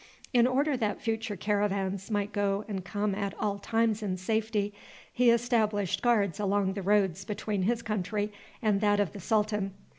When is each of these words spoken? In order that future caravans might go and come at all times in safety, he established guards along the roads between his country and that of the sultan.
In 0.33 0.47
order 0.47 0.75
that 0.77 0.99
future 0.99 1.35
caravans 1.35 2.09
might 2.09 2.31
go 2.31 2.65
and 2.67 2.83
come 2.83 3.13
at 3.13 3.35
all 3.37 3.59
times 3.59 4.01
in 4.01 4.17
safety, 4.17 4.73
he 5.13 5.29
established 5.29 6.01
guards 6.01 6.39
along 6.39 6.73
the 6.73 6.81
roads 6.81 7.23
between 7.23 7.61
his 7.61 7.83
country 7.83 8.33
and 8.63 8.81
that 8.81 8.99
of 8.99 9.11
the 9.11 9.19
sultan. 9.19 9.75